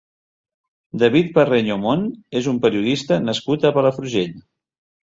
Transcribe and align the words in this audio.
David 1.03 1.29
Parreño 1.35 1.77
Mont 1.83 2.09
és 2.41 2.51
un 2.55 2.59
periodista 2.67 3.23
nascut 3.31 3.71
a 3.71 3.75
Palafrugell. 3.79 4.39